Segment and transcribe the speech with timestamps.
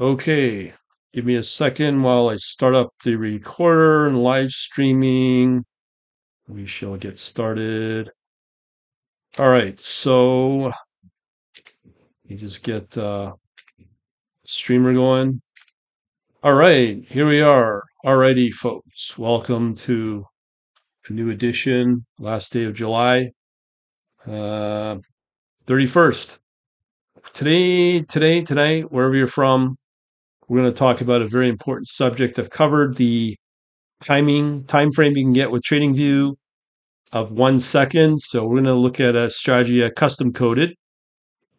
[0.00, 0.72] Okay,
[1.12, 5.64] give me a second while I start up the recorder and live streaming.
[6.46, 8.08] We shall get started.
[9.40, 10.70] All right, so
[12.22, 13.32] you just get uh,
[14.46, 15.42] streamer going.
[16.44, 17.82] All right, here we are.
[18.04, 20.24] Alrighty, folks, welcome to
[21.08, 22.06] a new edition.
[22.20, 23.32] Last day of July,
[24.28, 24.98] uh,
[25.66, 26.38] 31st.
[27.32, 29.76] Today, today, tonight, wherever you're from,
[30.48, 32.38] we're going to talk about a very important subject.
[32.38, 33.36] I've covered the
[34.02, 36.34] timing time frame you can get with TradingView
[37.12, 38.20] of one second.
[38.20, 40.74] So we're going to look at a strategy custom coded.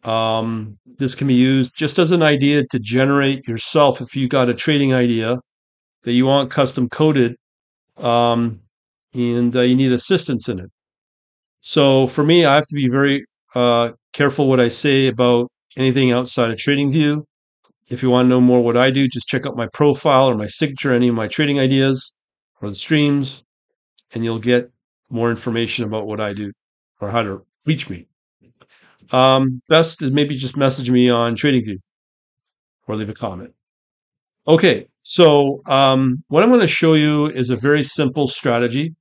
[0.04, 4.48] Um, this can be used just as an idea to generate yourself if you got
[4.48, 5.38] a trading idea
[6.04, 7.36] that you want custom coded
[7.98, 8.60] um,
[9.14, 10.70] and uh, you need assistance in it.
[11.60, 16.12] So for me, I have to be very uh, careful what I say about anything
[16.12, 17.22] outside of TradingView.
[17.90, 20.36] If you want to know more what I do, just check out my profile or
[20.36, 22.16] my signature, any of my trading ideas
[22.62, 23.42] or the streams,
[24.14, 24.70] and you'll get
[25.10, 26.52] more information about what I do
[27.00, 28.06] or how to reach me.
[29.10, 31.78] Um, best is maybe just message me on TradingView
[32.86, 33.54] or leave a comment.
[34.46, 38.94] Okay, so um, what I'm going to show you is a very simple strategy.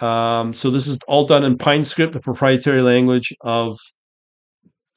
[0.00, 3.76] Um, so this is all done in PineScript, the proprietary language of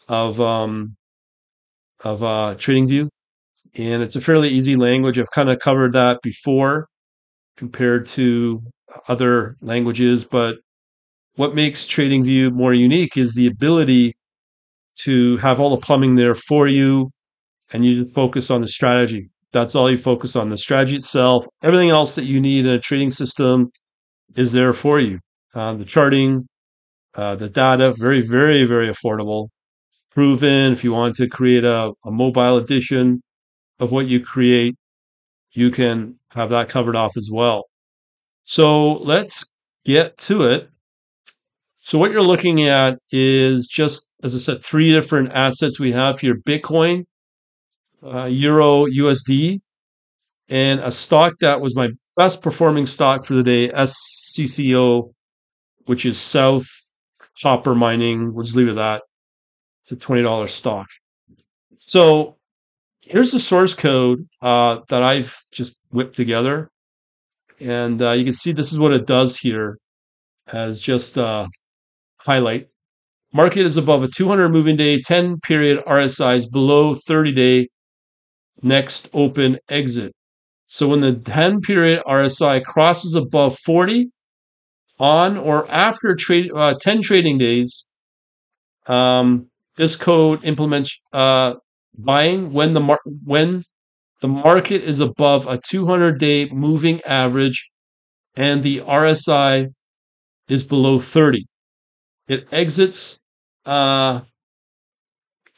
[0.08, 0.98] of um,
[2.04, 3.08] of uh, TradingView,
[3.78, 5.20] and it's a fairly easy language.
[5.20, 6.88] I've kind of covered that before
[7.58, 8.62] compared to
[9.08, 10.58] other languages, but
[11.36, 14.14] what makes TradingView more unique is the ability
[15.02, 17.12] to have all the plumbing there for you
[17.72, 19.24] and you focus on the strategy.
[19.52, 21.46] That's all you focus on the strategy itself.
[21.64, 23.72] Everything else that you need in a trading system
[24.36, 25.20] is there for you.
[25.56, 26.48] Uh, the charting,
[27.16, 29.48] uh, the data, very, very, very affordable.
[30.20, 30.74] Proven.
[30.74, 33.24] If you want to create a, a mobile edition
[33.80, 34.76] of what you create,
[35.54, 37.70] you can have that covered off as well.
[38.44, 39.54] So let's
[39.86, 40.70] get to it.
[41.78, 46.20] So what you're looking at is just, as I said, three different assets we have
[46.20, 47.06] here: Bitcoin,
[48.04, 49.62] uh, Euro, USD,
[50.50, 55.14] and a stock that was my best performing stock for the day, SCCO,
[55.86, 56.68] which is South
[57.42, 58.34] Copper Mining.
[58.34, 59.04] We'll just leave it at that.
[59.90, 60.88] It's a twenty dollars stock.
[61.80, 62.38] So
[63.08, 66.70] here's the source code uh, that I've just whipped together,
[67.60, 69.80] and uh, you can see this is what it does here
[70.54, 71.16] as just
[72.22, 72.68] highlight.
[73.34, 77.68] Market is above a 200 moving day, 10 period RSI is below 30 day
[78.62, 80.14] next open exit.
[80.68, 84.12] So when the 10 period RSI crosses above 40
[85.00, 87.88] on or after trade, uh, 10 trading days,
[88.86, 89.50] um,
[89.80, 91.56] this code implements uh,
[91.98, 93.64] buying when the mar- when
[94.22, 97.72] the market is above a 200 day moving average
[98.38, 99.68] and the RSI
[100.50, 101.46] is below 30.
[102.28, 103.18] It exits
[103.66, 104.22] uh,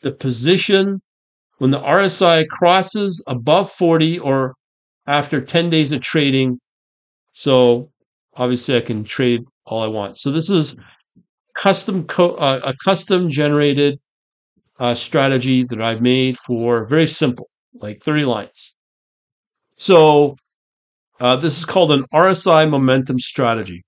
[0.02, 1.02] the position
[1.60, 4.56] when the RSI crosses above 40 or
[5.08, 6.60] after 10 days of trading.
[7.34, 7.92] So
[8.36, 10.18] obviously I can trade all I want.
[10.18, 10.78] So this is
[11.56, 14.00] custom co- uh, a custom generated
[14.82, 18.76] uh, strategy that I've made for very simple, like 30 lines.
[19.74, 20.38] So
[21.20, 23.84] uh, this is called an RSI momentum strategy.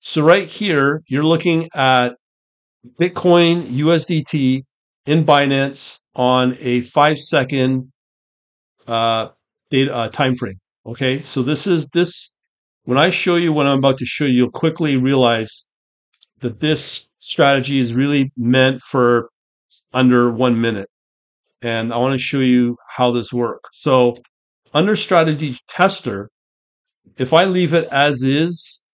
[0.00, 2.16] So right here, you're looking at
[3.00, 4.62] Bitcoin USDT
[5.06, 7.90] in Binance on a five second
[8.86, 9.28] uh,
[9.70, 10.58] data uh, time frame.
[10.84, 12.34] Okay, so this is this.
[12.84, 15.66] When I show you what I'm about to show you, you'll quickly realize
[16.40, 19.30] that this strategy is really meant for
[19.92, 20.88] under one minute.
[21.62, 23.70] And I want to show you how this works.
[23.72, 24.14] So
[24.74, 26.30] under strategy tester,
[27.18, 28.84] if I leave it as is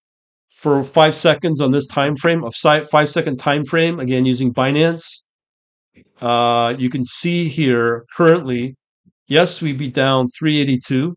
[0.55, 5.23] for five seconds on this time frame of five second time frame, again using Binance,
[6.21, 8.77] uh, you can see here currently,
[9.27, 11.17] yes, we'd be down 382.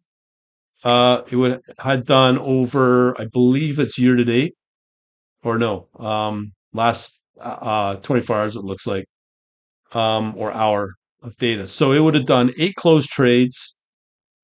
[0.83, 4.55] Uh, it would had done over, I believe it's year to date,
[5.43, 8.55] or no, um, last uh, 24 hours.
[8.55, 9.05] It looks like
[9.95, 10.93] um, or hour
[11.23, 11.67] of data.
[11.67, 13.75] So it would have done eight closed trades,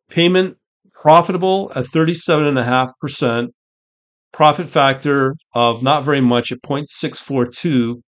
[0.10, 0.58] payment
[0.94, 3.50] profitable at 37.5%,
[4.32, 8.02] profit factor of not very much at 0.642,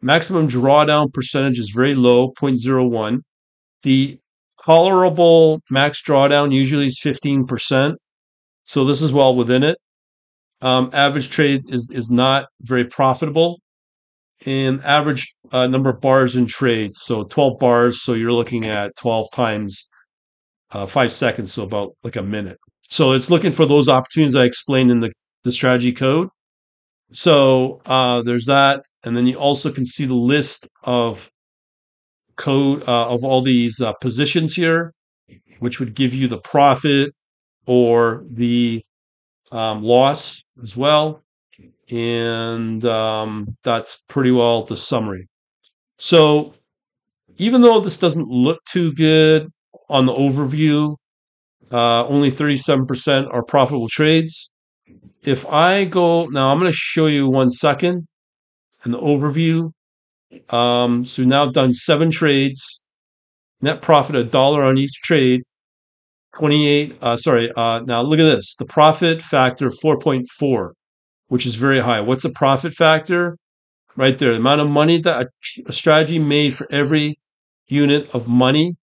[0.00, 3.18] maximum drawdown percentage is very low, 0.01.
[3.82, 4.18] The
[4.64, 7.94] tolerable max drawdown usually is 15%.
[8.64, 9.78] So this is well within it.
[10.62, 13.58] Um, average trade is, is not very profitable
[14.44, 17.00] in average uh, number of bars in trades.
[17.02, 18.02] So 12 bars.
[18.02, 19.88] So you're looking at 12 times
[20.72, 22.58] uh, five seconds, so about like a minute.
[22.88, 25.12] So it's looking for those opportunities I explained in the,
[25.44, 26.28] the strategy code.
[27.12, 31.30] So uh, there's that, and then you also can see the list of
[32.36, 34.92] code uh, of all these uh, positions here,
[35.60, 37.14] which would give you the profit
[37.66, 38.82] or the
[39.52, 41.22] um, loss as well.
[41.90, 45.28] And um, that's pretty well the summary.
[45.98, 46.54] So
[47.38, 49.48] even though this doesn't look too good
[49.88, 50.96] on the overview,
[51.72, 54.52] uh, only 37% are profitable trades.
[55.22, 58.06] If I go now, I'm going to show you one second
[58.84, 59.72] in the overview.
[60.52, 62.82] Um, so now I've done seven trades,
[63.60, 65.42] net profit a dollar on each trade.
[66.36, 68.54] 28, uh, sorry, uh, now look at this.
[68.56, 70.72] The profit factor 4.4,
[71.28, 72.00] which is very high.
[72.00, 73.36] What's the profit factor?
[73.96, 75.28] Right there, the amount of money that
[75.66, 77.16] a, strategy made for every
[77.66, 78.74] unit of money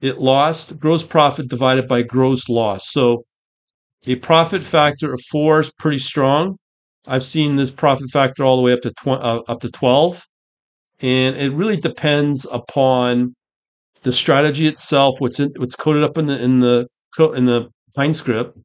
[0.00, 2.90] it lost, gross profit divided by gross loss.
[2.90, 3.24] So
[4.06, 6.56] a profit factor of four is pretty strong.
[7.06, 10.24] I've seen this profit factor all the way up to tw- uh, up to 12.
[11.00, 13.34] And it really depends upon
[14.02, 16.86] the strategy itself, what's in, what's coded up in the in the
[17.34, 18.56] in the Pine script,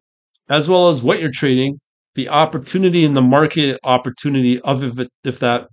[0.49, 1.79] as well as what you're trading,
[2.15, 5.67] the opportunity and the market opportunity of if it, if that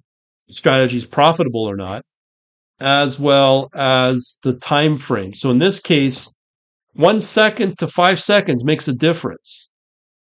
[0.50, 2.02] strategy is profitable or not,
[2.80, 5.34] as well as the time frame.
[5.34, 6.30] So in this case,
[6.94, 9.70] one second to five seconds makes a difference.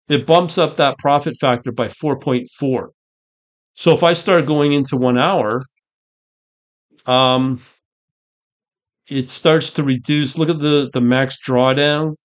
[0.07, 2.87] It bumps up that profit factor by 4.4.
[3.75, 5.61] So if I start going into one hour,
[7.05, 7.61] um,
[9.09, 10.37] it starts to reduce.
[10.37, 12.15] Look at the, the max drawdown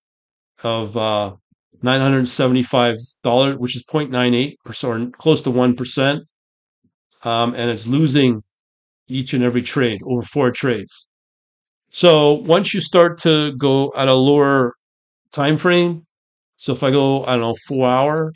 [0.63, 1.35] of uh,
[1.83, 6.21] $975, which is 0.98%, close to 1%.
[7.23, 8.43] Um, and it's losing
[9.09, 11.07] each and every trade over four trades.
[11.91, 14.75] So once you start to go at a lower
[15.31, 16.05] time frame,
[16.57, 18.31] so if I go, I don't know, four hour,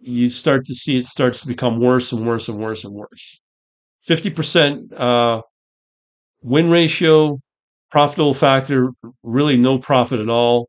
[0.00, 3.40] you start to see it starts to become worse and worse and worse and worse.
[4.08, 5.42] 50% uh,
[6.42, 7.38] win ratio,
[7.90, 8.90] profitable factor,
[9.22, 10.68] really no profit at all.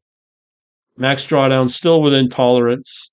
[0.98, 3.12] Max drawdown still within tolerance.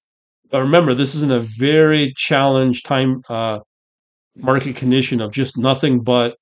[0.51, 3.61] But remember, this is in a very challenged time uh,
[4.37, 6.37] market condition of just nothing but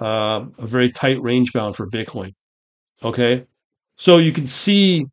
[0.00, 2.32] uh, a very tight range bound for Bitcoin.
[3.02, 3.44] Okay,
[3.96, 5.04] so you can see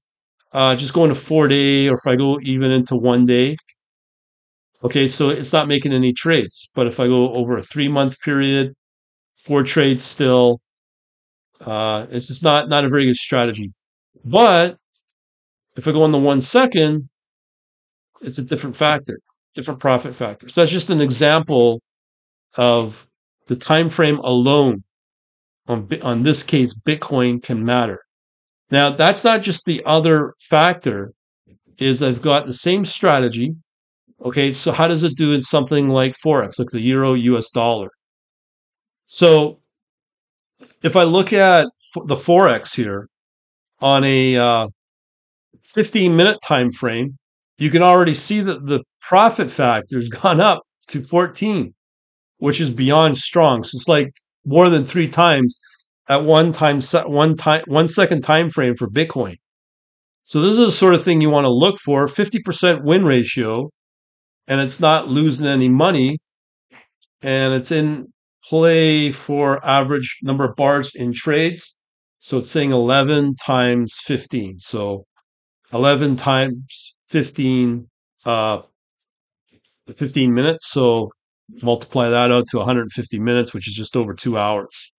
[0.54, 3.58] uh, just going to four day, or if I go even into one day.
[4.84, 8.20] Okay, so it's not making any trades, but if I go over a three month
[8.22, 8.74] period,
[9.36, 10.60] four trades still,
[11.62, 13.72] uh, it's just not not a very good strategy.
[14.26, 14.78] But
[15.76, 17.08] if I go on the one second,
[18.22, 19.20] it's a different factor,
[19.54, 20.50] different profit factor.
[20.50, 21.82] So that's just an example
[22.56, 23.08] of
[23.48, 24.84] the time frame alone
[25.68, 28.00] on on this case Bitcoin can matter.
[28.72, 31.14] Now that's not just the other factor
[31.80, 33.56] is I've got the same strategy.
[34.24, 37.90] Okay, so how does it do in something like forex, like the euro US dollar?
[39.08, 39.60] So
[40.82, 41.68] if I look at
[42.06, 43.10] the forex here
[43.82, 44.68] on a uh,
[45.74, 47.18] 15 minute time frame,
[47.58, 51.74] you can already see that the profit factor has gone up to 14
[52.44, 53.64] which is beyond strong.
[53.64, 54.12] So it's like
[54.46, 55.58] more than three times
[56.10, 59.36] at one time, one time, one second time frame for Bitcoin.
[60.26, 63.06] So this is the sort of thing you want to look for: fifty percent win
[63.06, 63.70] ratio,
[64.46, 66.20] and it's not losing any money,
[67.22, 68.08] and it's in
[68.50, 71.80] play for average number of bars in trades.
[72.20, 74.60] So it's saying eleven times fifteen.
[74.60, 75.06] So
[75.74, 77.90] eleven times fifteen,
[78.26, 78.62] uh,
[79.96, 80.68] fifteen minutes.
[80.70, 81.12] So
[81.62, 84.92] multiply that out to 150 minutes, which is just over two hours.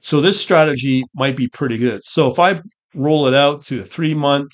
[0.00, 2.04] So this strategy might be pretty good.
[2.04, 2.56] So if I
[2.94, 4.52] roll it out to a three month,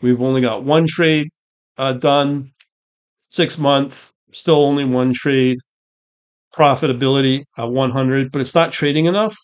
[0.00, 1.28] we've only got one trade
[1.76, 2.52] uh, done.
[3.28, 5.58] Six month, still only one trade.
[6.54, 9.36] Profitability at 100, but it's not trading enough.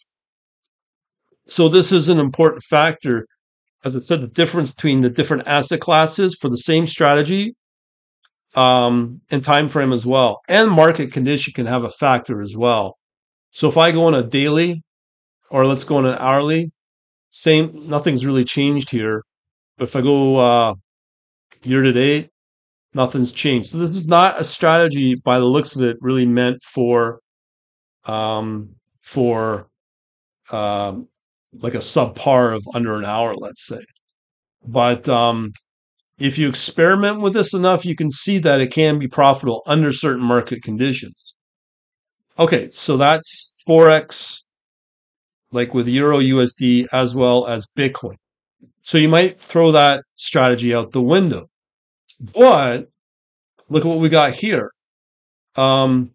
[1.46, 3.26] So this is an important factor.
[3.84, 7.54] As I said, the difference between the different asset classes for the same strategy
[8.54, 12.96] um, and time frame as well, and market condition can have a factor as well.
[13.50, 14.82] So if I go on a daily,
[15.50, 16.72] or let's go on an hourly,
[17.30, 19.22] same, nothing's really changed here.
[19.78, 20.74] But if I go uh,
[21.64, 22.30] year to date,
[22.94, 23.68] nothing's changed.
[23.68, 27.20] So this is not a strategy, by the looks of it, really meant for
[28.06, 29.68] um, for
[30.50, 31.08] um,
[31.60, 33.80] like a subpar of under an hour, let's say.
[34.66, 35.52] But um,
[36.18, 39.92] if you experiment with this enough, you can see that it can be profitable under
[39.92, 41.34] certain market conditions.
[42.38, 44.42] Okay, so that's Forex
[45.52, 48.16] like with Euro USD as well as Bitcoin.
[48.82, 51.46] So you might throw that strategy out the window.
[52.34, 52.88] But
[53.68, 54.70] look at what we got here.
[55.56, 56.12] Um,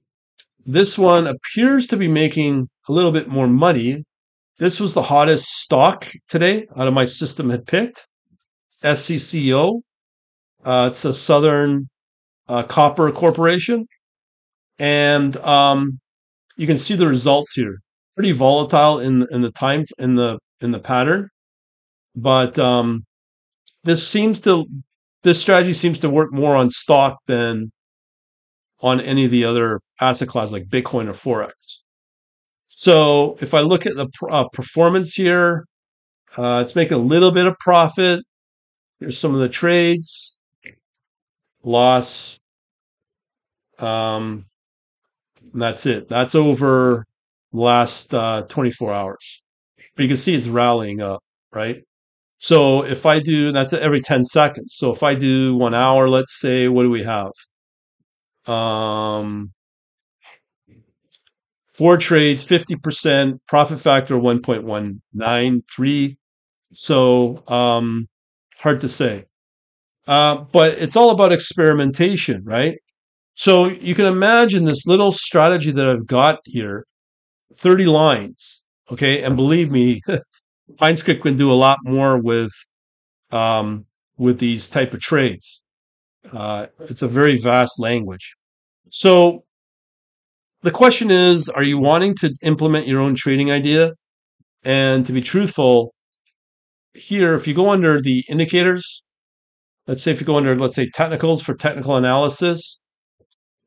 [0.66, 4.04] this one appears to be making a little bit more money.
[4.58, 8.08] This was the hottest stock today out of my system had picked.
[8.84, 9.82] SCCO.
[10.64, 11.90] Uh, it's a Southern
[12.48, 13.86] uh, Copper Corporation.
[14.78, 16.00] And um,
[16.58, 17.80] you can see the results here.
[18.16, 21.30] Pretty volatile in in the time in the in the pattern,
[22.16, 23.04] but um,
[23.84, 24.66] this seems to
[25.24, 27.72] this strategy seems to work more on stock than
[28.82, 31.80] on any of the other asset classes like Bitcoin or Forex.
[32.74, 35.66] So if I look at the uh, performance here,
[36.38, 38.24] uh, it's making a little bit of profit.
[39.00, 40.40] Here's some of the trades.
[41.64, 42.40] Loss.
[43.80, 44.46] Um,
[45.54, 46.08] that's it.
[46.08, 47.04] That's over
[47.52, 49.44] last uh, 24 hours.
[49.96, 51.22] But you can see it's rallying up,
[51.54, 51.84] right?
[52.40, 54.76] So if I do, that's every 10 seconds.
[54.76, 57.32] So if I do one hour, let's say, what do we have?
[58.48, 59.52] Um,
[61.82, 66.16] four trades, 50%, profit factor 1.193.
[66.74, 68.08] So um,
[68.58, 69.26] hard to say.
[70.08, 72.78] Uh, but it's all about experimentation, right?
[73.34, 76.86] So you can imagine this little strategy that I've got here
[77.56, 78.62] 30 lines.
[78.92, 79.24] Okay.
[79.24, 80.02] And believe me,
[80.74, 82.52] PineScript can do a lot more with
[83.32, 85.64] um, with these type of trades.
[86.32, 88.36] Uh, it's a very vast language.
[88.92, 89.46] So
[90.64, 93.92] the question is, are you wanting to implement your own trading idea?
[94.64, 95.94] And to be truthful,
[96.94, 99.04] here, if you go under the indicators,
[99.88, 102.80] let's say if you go under, let's say technicals for technical analysis,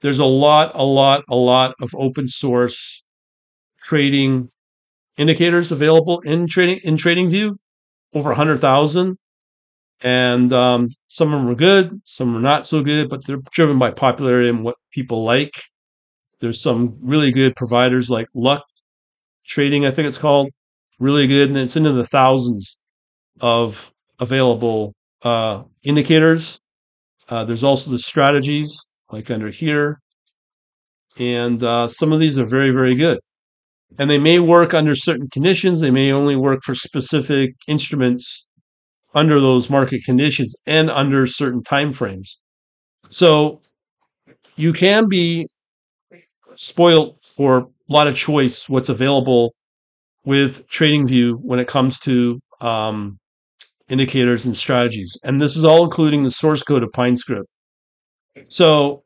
[0.03, 3.03] there's a lot, a lot, a lot of open source
[3.83, 4.51] trading
[5.17, 7.57] indicators available in trading in TradingView,
[8.15, 9.17] over a hundred thousand,
[10.03, 13.79] and um, some of them are good, some are not so good, but they're driven
[13.79, 15.53] by popularity and what people like.
[16.45, 18.63] There's some really good providers like Luck
[19.47, 20.51] Trading, I think it's called,
[20.99, 22.79] really good, and it's into the thousands
[23.41, 26.59] of available uh, indicators.
[27.29, 28.75] Uh, there's also the strategies,
[29.11, 30.01] like under here,
[31.19, 33.19] and uh, some of these are very, very good
[33.99, 35.81] and they may work under certain conditions.
[35.81, 38.47] They may only work for specific instruments
[39.15, 42.41] under those market conditions and under certain time frames.
[43.11, 43.61] So
[44.57, 45.47] you can be
[46.57, 49.55] spoiled for a lot of choice what's available
[50.25, 53.19] with TradingView when it comes to um,
[53.89, 55.19] indicators and strategies.
[55.23, 57.45] And this is all including the source code of PineScript.
[58.49, 59.03] So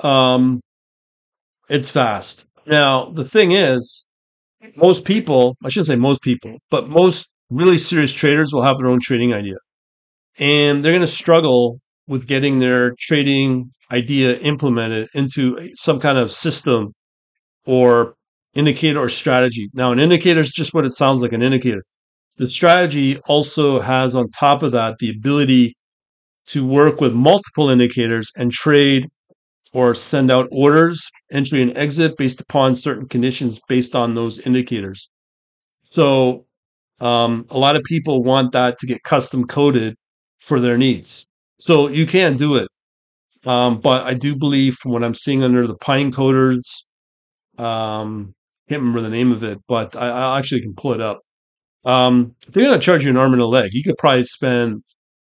[0.00, 0.60] um,
[1.68, 2.46] it's fast.
[2.66, 4.04] Now, the thing is,
[4.76, 8.88] most people, I shouldn't say most people, but most really serious traders will have their
[8.88, 9.56] own trading idea.
[10.38, 16.30] And they're going to struggle with getting their trading idea implemented into some kind of
[16.30, 16.92] system
[17.66, 18.14] or
[18.54, 19.68] indicator or strategy.
[19.72, 21.82] Now, an indicator is just what it sounds like an indicator.
[22.36, 25.76] The strategy also has on top of that the ability
[26.46, 29.08] to work with multiple indicators and trade
[29.72, 35.10] or send out orders, entry and exit based upon certain conditions based on those indicators.
[35.84, 36.46] So
[37.00, 39.96] um, a lot of people want that to get custom coded
[40.38, 41.26] for their needs.
[41.60, 42.68] So you can do it.
[43.46, 46.84] Um, but I do believe from what I'm seeing under the Pine Coders,
[47.58, 48.34] um,
[48.68, 51.20] can't remember the name of it, but I, I actually can pull it up.
[51.84, 53.74] Um, they're going to charge you an arm and a leg.
[53.74, 54.82] You could probably spend,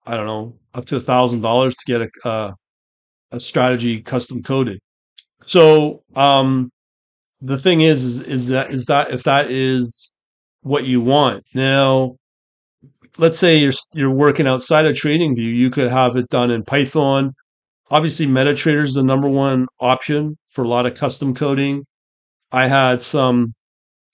[0.06, 2.54] I don't know, up to a thousand dollars to get a,
[3.32, 4.80] a strategy custom coded.
[5.44, 6.70] So um,
[7.40, 10.12] the thing is, is, is that is that if that is
[10.62, 12.16] what you want now,
[13.18, 17.34] let's say you're you're working outside of TradingView, you could have it done in Python.
[17.90, 21.84] Obviously, MetaTrader is the number one option for a lot of custom coding.
[22.50, 23.54] I had some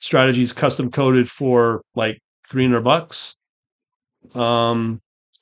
[0.00, 3.36] strategies custom coded for like 300 bucks.
[4.34, 5.00] Um,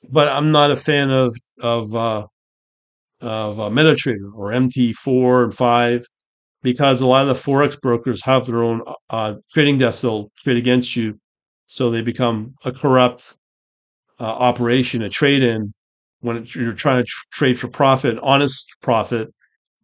[0.09, 2.27] but I'm not a fan of of uh,
[3.21, 6.05] of uh, MetaTrader or MT4 and 5
[6.61, 10.57] because a lot of the forex brokers have their own uh, trading desk they'll trade
[10.57, 11.17] against you,
[11.67, 13.35] so they become a corrupt
[14.19, 15.73] uh, operation, a trade in
[16.21, 19.29] when it, you're trying to tr- trade for profit, honest profit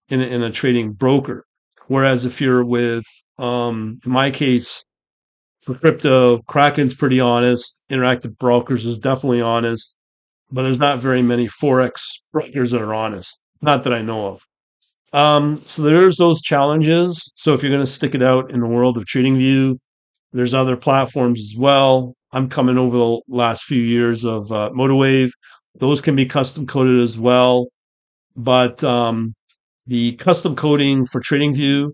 [0.09, 1.45] in in a trading broker.
[1.87, 3.05] Whereas if you're with,
[3.37, 4.83] um, in my case,
[5.61, 7.81] for crypto, Kraken's pretty honest.
[7.91, 9.95] Interactive Brokers is definitely honest
[10.51, 12.01] but there's not very many forex
[12.31, 13.41] brokers that are honest.
[13.61, 14.41] Not that I know of.
[15.13, 17.31] Um, so there's those challenges.
[17.35, 19.77] So if you're going to stick it out in the world of TradingView,
[20.33, 22.13] There's other platforms as well.
[22.35, 25.29] I'm coming over the last few years of uh, MotiveWave.
[25.75, 27.67] Those can be custom coded as well.
[28.35, 29.33] But um,
[29.87, 31.91] the custom coding for TradingView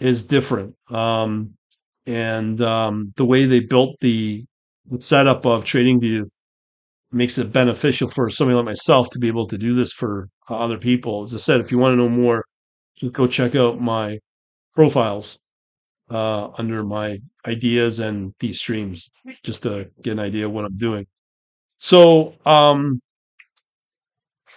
[0.00, 0.74] is different.
[0.90, 1.54] Um,
[2.06, 4.42] and um, the way they built the,
[4.98, 6.24] setup of TradingView
[7.10, 10.76] makes it beneficial for somebody like myself to be able to do this for other
[10.76, 11.22] people.
[11.22, 12.44] As I said, if you want to know more,
[12.98, 14.18] just go check out my
[14.74, 15.38] profiles
[16.10, 19.10] uh, under my ideas and these streams,
[19.42, 21.06] just to get an idea of what I'm doing.
[21.78, 23.00] So um,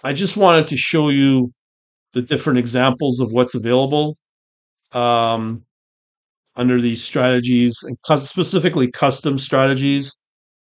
[0.02, 1.52] I just wanted to show you
[2.12, 4.16] the different examples of what's available
[4.92, 5.64] um,
[6.56, 10.16] under these strategies, and specifically custom strategies.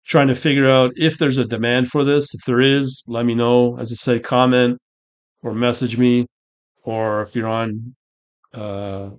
[0.06, 2.34] Trying to figure out if there's a demand for this.
[2.34, 3.76] If there is, let me know.
[3.78, 4.78] As I say, comment
[5.42, 6.26] or message me,
[6.82, 7.94] or if you're on
[8.54, 9.10] uh,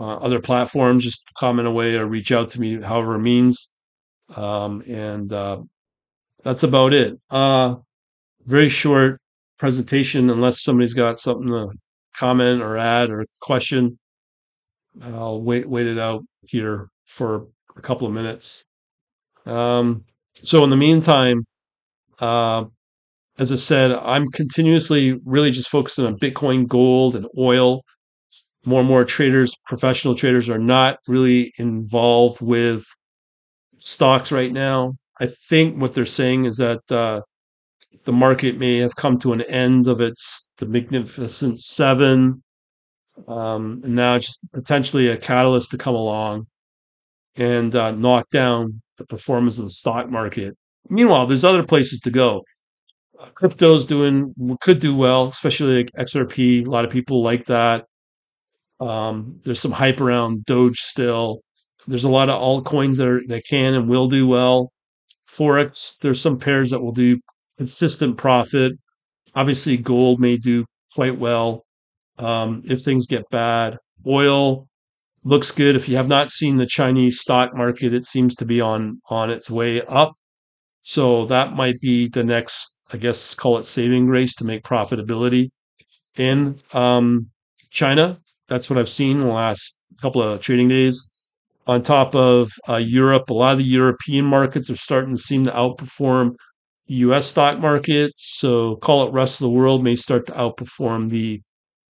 [0.00, 3.70] uh, other platforms, just comment away or reach out to me, however it means.
[4.34, 5.58] Um, and uh,
[6.42, 7.18] that's about it.
[7.28, 7.76] Uh,
[8.46, 9.20] very short
[9.58, 11.68] presentation, unless somebody's got something to
[12.16, 13.98] comment or add or question.
[15.02, 18.64] I'll wait wait it out here for a couple of minutes.
[19.46, 20.04] Um,
[20.42, 21.44] so in the meantime,
[22.20, 22.64] uh,
[23.38, 27.82] as I said, I'm continuously really just focusing on Bitcoin, gold, and oil.
[28.64, 32.84] More and more traders, professional traders, are not really involved with
[33.78, 34.94] stocks right now.
[35.18, 37.22] I think what they're saying is that uh,
[38.04, 42.42] the market may have come to an end of its the Magnificent Seven,
[43.28, 46.46] um, and now just potentially a catalyst to come along
[47.36, 50.56] and uh, knock down the performance of the stock market.
[50.88, 52.44] Meanwhile, there's other places to go.
[53.18, 56.66] Uh, crypto's doing could do well, especially like XRP.
[56.66, 57.86] A lot of people like that.
[58.80, 61.42] Um, there's some hype around Doge still.
[61.86, 64.72] There's a lot of altcoins that are that can and will do well.
[65.28, 67.18] Forex, there's some pairs that will do
[67.56, 68.72] consistent profit.
[69.34, 70.64] Obviously, gold may do
[70.94, 71.64] quite well
[72.18, 73.76] um, if things get bad.
[74.06, 74.66] Oil
[75.24, 75.76] looks good.
[75.76, 79.30] If you have not seen the Chinese stock market, it seems to be on on
[79.30, 80.12] its way up.
[80.82, 85.50] So that might be the next, I guess, call it saving grace to make profitability
[86.16, 87.30] in um,
[87.70, 88.18] China.
[88.50, 91.08] That's what I've seen in the last couple of trading days.
[91.66, 95.44] On top of uh, Europe, a lot of the European markets are starting to seem
[95.44, 96.32] to outperform
[96.88, 97.26] U.S.
[97.26, 98.12] stock market.
[98.16, 101.40] So call it rest of the world may start to outperform the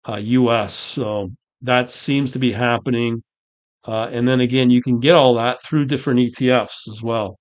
[0.08, 0.74] uh, U.S.
[0.74, 1.30] So
[1.62, 3.24] that seems to be happening.
[3.86, 7.38] Uh, and then again, you can get all that through different ETFs as well.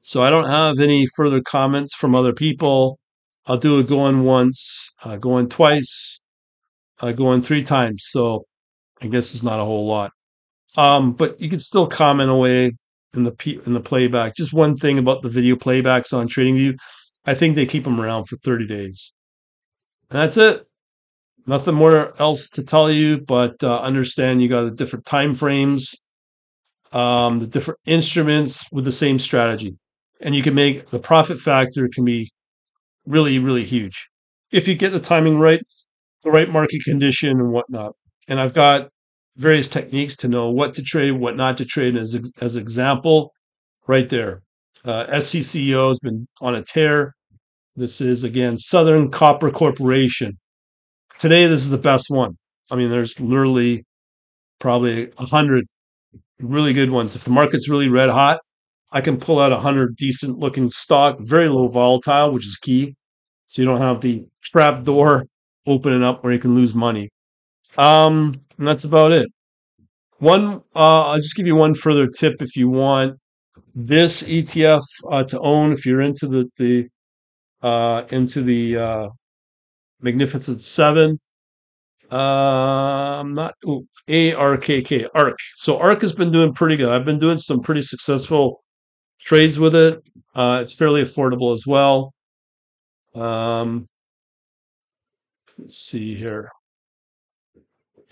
[0.00, 2.98] So I don't have any further comments from other people.
[3.46, 6.20] I'll do a going once, uh, going twice,
[7.00, 8.04] uh, going three times.
[8.06, 8.44] So
[9.02, 10.12] I guess it's not a whole lot.
[10.76, 12.72] Um, but you can still comment away
[13.14, 14.34] in the in the playback.
[14.34, 16.76] Just one thing about the video playbacks on TradingView,
[17.24, 19.12] I think they keep them around for 30 days.
[20.10, 20.66] And that's it.
[21.46, 25.94] Nothing more else to tell you, but uh, understand you got the different time frames,
[26.92, 29.76] um, the different instruments with the same strategy,
[30.20, 32.30] and you can make the profit factor can be
[33.06, 34.08] really really huge
[34.54, 35.60] if you get the timing right,
[36.24, 37.92] the right market condition and whatnot.
[38.28, 38.88] And I've got
[39.36, 41.96] various techniques to know what to trade, what not to trade.
[41.96, 43.32] As as example,
[43.86, 44.42] right there,
[44.84, 47.14] uh, SCCO has been on a tear.
[47.76, 50.38] This is again Southern Copper Corporation.
[51.18, 52.36] Today, this is the best one.
[52.70, 53.84] I mean, there's literally
[54.58, 55.66] probably a hundred
[56.40, 57.14] really good ones.
[57.14, 58.40] If the market's really red hot,
[58.92, 62.94] I can pull out a hundred decent looking stock, very low volatile, which is key.
[63.48, 65.26] So you don't have the trap door
[65.66, 67.10] opening up where you can lose money.
[67.76, 69.28] Um, and that's about it.
[70.18, 73.18] One, uh, I'll just give you one further tip if you want
[73.74, 75.72] this ETF uh, to own.
[75.72, 76.88] If you're into the the
[77.62, 79.08] uh, into the uh,
[80.00, 81.18] Magnificent Seven,
[82.10, 85.38] I'm not ooh, ARKK ARK.
[85.56, 86.90] So ARK has been doing pretty good.
[86.90, 88.62] I've been doing some pretty successful
[89.20, 90.02] trades with it.
[90.34, 92.12] Uh, it's fairly affordable as well.
[93.14, 93.86] Um,
[95.58, 96.50] let's see here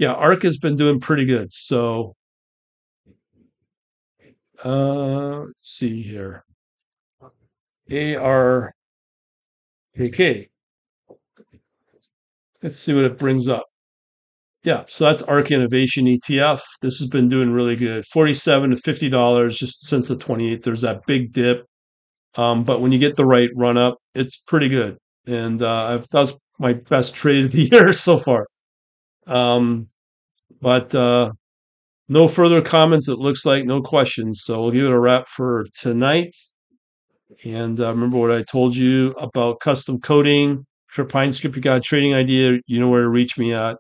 [0.03, 1.53] yeah, ARK has been doing pretty good.
[1.53, 2.17] So
[4.65, 6.45] uh, let's see here.
[7.91, 8.73] ARKK.
[12.63, 13.67] Let's see what it brings up.
[14.65, 16.63] Yeah, so that's ARK Innovation ETF.
[16.81, 18.05] This has been doing really good.
[18.07, 20.63] 47 to $50 just since the 28th.
[20.63, 21.65] There's that big dip.
[22.37, 24.99] Um, but when you get the right run up, it's pretty good.
[25.29, 28.47] And uh, I've, that was my best trade of the year so far.
[29.27, 29.89] Um,
[30.61, 31.33] but uh,
[32.09, 33.09] no further comments.
[33.09, 34.43] It looks like no questions.
[34.45, 36.37] So we'll give it a wrap for tonight.
[37.45, 41.79] And uh, remember what I told you about custom coding for Pine Script, You got
[41.79, 43.79] a trading idea, you know where to reach me at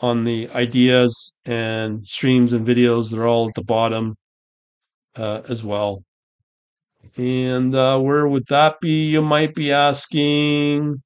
[0.00, 3.10] on the ideas and streams and videos.
[3.10, 4.16] They're all at the bottom
[5.16, 6.02] uh, as well.
[7.16, 9.10] And uh, where would that be?
[9.10, 11.03] You might be asking.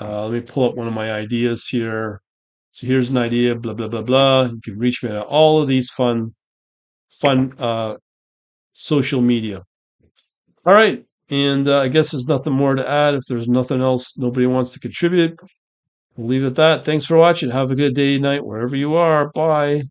[0.00, 2.22] Uh, let me pull up one of my ideas here.
[2.72, 4.44] So here's an idea, blah, blah, blah, blah.
[4.44, 6.34] You can reach me at all of these fun,
[7.20, 7.96] fun uh,
[8.72, 9.62] social media.
[10.64, 11.04] All right.
[11.30, 13.14] And uh, I guess there's nothing more to add.
[13.14, 15.38] If there's nothing else, nobody wants to contribute,
[16.16, 16.84] we'll leave it at that.
[16.84, 17.50] Thanks for watching.
[17.50, 19.30] Have a good day, night, wherever you are.
[19.30, 19.82] Bye.